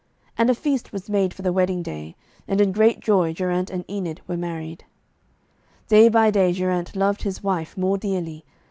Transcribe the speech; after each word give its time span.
And 0.35 0.49
a 0.49 0.55
feast 0.55 0.91
was 0.91 1.11
made 1.11 1.31
for 1.31 1.43
the 1.43 1.53
wedding 1.53 1.83
day, 1.83 2.15
and 2.47 2.59
in 2.59 2.71
great 2.71 3.01
joy 3.01 3.33
Geraint 3.33 3.69
and 3.69 3.85
Enid 3.87 4.19
were 4.27 4.35
married. 4.35 4.83
Day 5.89 6.09
by 6.09 6.31
day 6.31 6.53
Geraint 6.53 6.95
loved 6.95 7.21
his 7.21 7.43
wife 7.43 7.77
more 7.77 7.99
dearly. 7.99 8.43